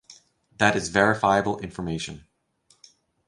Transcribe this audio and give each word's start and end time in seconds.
That 0.57 0.75
is 0.75 0.89
verifiable 0.89 1.59
information. 1.59 2.25